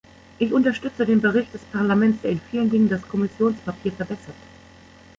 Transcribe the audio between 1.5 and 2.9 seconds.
des Parlaments, der in vielen Dingen